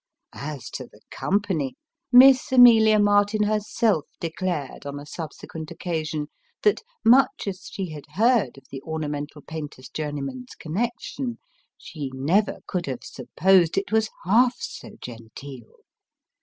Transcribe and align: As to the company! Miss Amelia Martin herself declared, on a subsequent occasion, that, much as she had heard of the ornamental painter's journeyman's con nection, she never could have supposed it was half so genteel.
As 0.33 0.71
to 0.71 0.87
the 0.87 1.01
company! 1.11 1.75
Miss 2.11 2.51
Amelia 2.51 2.97
Martin 2.97 3.43
herself 3.43 4.05
declared, 4.19 4.83
on 4.83 4.99
a 4.99 5.05
subsequent 5.05 5.69
occasion, 5.69 6.31
that, 6.63 6.81
much 7.05 7.43
as 7.45 7.69
she 7.71 7.91
had 7.91 8.07
heard 8.15 8.57
of 8.57 8.65
the 8.71 8.81
ornamental 8.81 9.43
painter's 9.43 9.89
journeyman's 9.89 10.55
con 10.59 10.73
nection, 10.73 11.37
she 11.77 12.09
never 12.15 12.61
could 12.65 12.87
have 12.87 13.03
supposed 13.03 13.77
it 13.77 13.91
was 13.91 14.09
half 14.25 14.55
so 14.57 14.89
genteel. 15.01 15.81